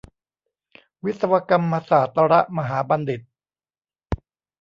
[1.05, 3.21] วิศวกรรมศาสตรมหาบัณฑิต